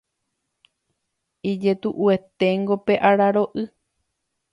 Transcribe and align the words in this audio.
Ijetu'ueténgo 1.51 2.73
pe 2.85 2.93
araro'y 3.09 3.63